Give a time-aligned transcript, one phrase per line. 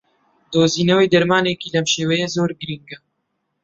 [0.53, 2.97] دۆزینەوەی دەرمانێکی لەم شێوەیە زۆر گرنگە